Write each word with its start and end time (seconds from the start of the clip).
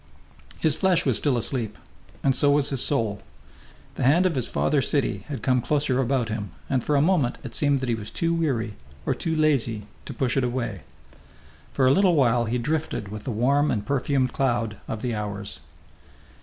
His 0.57 0.75
flesh 0.75 1.05
was 1.05 1.17
still 1.17 1.37
asleep, 1.37 1.77
and 2.23 2.33
so 2.33 2.49
was 2.49 2.71
his 2.71 2.81
soul. 2.81 3.21
The 3.97 4.03
hand 4.03 4.25
of 4.25 4.33
his 4.33 4.47
father 4.47 4.81
city 4.81 5.25
had 5.27 5.43
come 5.43 5.61
closer 5.61 6.01
about 6.01 6.27
him, 6.27 6.49
and 6.71 6.83
for 6.83 6.95
a 6.95 7.03
moment 7.03 7.37
it 7.43 7.53
seemed 7.53 7.81
that 7.81 7.87
he 7.89 7.93
was 7.93 8.09
too 8.09 8.33
weary, 8.33 8.73
or 9.05 9.13
too 9.13 9.35
lazy, 9.35 9.83
to 10.05 10.11
push 10.15 10.35
it 10.35 10.43
away. 10.43 10.81
For 11.71 11.85
a 11.85 11.91
little 11.91 12.15
while 12.15 12.45
he 12.45 12.57
drifted 12.57 13.09
with 13.09 13.25
the 13.25 13.31
warm 13.31 13.69
and 13.69 13.85
perfumed 13.85 14.33
cloud 14.33 14.77
of 14.87 15.03
the 15.03 15.13
hours. 15.13 15.59